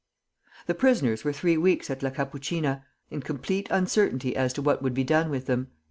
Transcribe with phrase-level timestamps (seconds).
[0.65, 4.95] The prisoners were three weeks at La Capuchina, in complete uncertainty as to what would
[4.95, 5.67] be done with them.